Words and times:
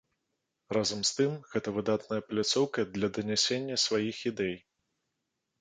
Разам 0.77 1.01
з 1.09 1.11
тым, 1.17 1.35
гэта 1.51 1.73
выдатная 1.75 2.19
пляцоўка 2.29 2.87
для 2.97 3.07
данясення 3.19 3.81
сваіх 3.85 4.17
ідэй. 4.31 4.55